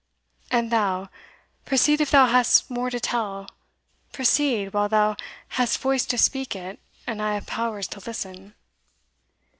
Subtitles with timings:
[0.49, 1.11] And thou
[1.63, 3.47] proceed if thou hast more to tell
[4.11, 5.15] proceed, while thou
[5.49, 8.55] hast voice to speak it, and I have powers to listen."